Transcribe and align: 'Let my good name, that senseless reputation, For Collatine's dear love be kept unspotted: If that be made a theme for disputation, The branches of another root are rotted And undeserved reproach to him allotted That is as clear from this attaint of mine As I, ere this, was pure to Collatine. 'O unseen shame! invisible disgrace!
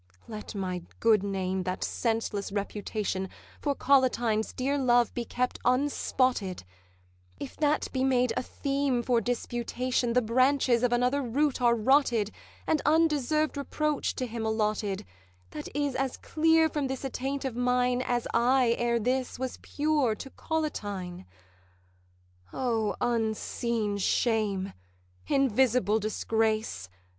'Let 0.27 0.55
my 0.55 0.81
good 0.99 1.21
name, 1.21 1.61
that 1.61 1.83
senseless 1.83 2.51
reputation, 2.51 3.29
For 3.59 3.75
Collatine's 3.75 4.51
dear 4.51 4.75
love 4.75 5.13
be 5.13 5.25
kept 5.25 5.59
unspotted: 5.63 6.63
If 7.39 7.55
that 7.57 7.87
be 7.93 8.03
made 8.03 8.33
a 8.35 8.41
theme 8.41 9.03
for 9.03 9.21
disputation, 9.21 10.13
The 10.13 10.23
branches 10.23 10.81
of 10.81 10.91
another 10.91 11.21
root 11.21 11.61
are 11.61 11.75
rotted 11.75 12.31
And 12.65 12.81
undeserved 12.83 13.55
reproach 13.57 14.15
to 14.15 14.25
him 14.25 14.43
allotted 14.43 15.05
That 15.51 15.69
is 15.75 15.93
as 15.93 16.17
clear 16.17 16.67
from 16.67 16.87
this 16.87 17.03
attaint 17.03 17.45
of 17.45 17.55
mine 17.55 18.01
As 18.01 18.27
I, 18.33 18.73
ere 18.79 18.97
this, 18.99 19.37
was 19.37 19.59
pure 19.61 20.15
to 20.15 20.31
Collatine. 20.31 21.25
'O 22.51 22.95
unseen 23.01 23.99
shame! 23.99 24.73
invisible 25.27 25.99
disgrace! 25.99 26.89